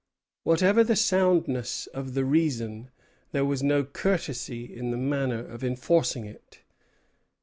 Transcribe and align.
Whatever 0.41 0.83
the 0.83 0.95
soundness 0.95 1.85
of 1.85 2.15
the 2.15 2.25
reason, 2.25 2.89
there 3.33 3.45
was 3.45 3.61
no 3.61 3.83
courtesy 3.83 4.75
in 4.75 4.89
the 4.89 4.97
manner 4.97 5.45
of 5.45 5.63
enforcing 5.63 6.25
it. 6.25 6.63